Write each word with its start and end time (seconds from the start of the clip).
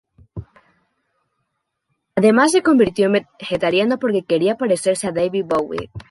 Además, 2.15 2.53
se 2.53 2.63
convirtió 2.63 3.05
en 3.05 3.27
vegetariano 3.39 3.99
porque 3.99 4.23
quería 4.25 4.57
parecerse 4.57 5.05
a 5.05 5.11
David 5.11 5.45
Bowie. 5.45 5.91